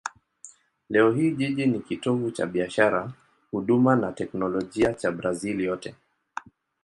Leo 0.89 1.11
hii 1.11 1.31
jiji 1.31 1.65
ni 1.65 1.79
kitovu 1.79 2.31
cha 2.31 2.45
biashara, 2.45 3.11
huduma 3.51 3.95
na 3.95 4.11
teknolojia 4.11 4.93
cha 4.93 5.11
Brazil 5.11 5.61
yote. 5.61 5.95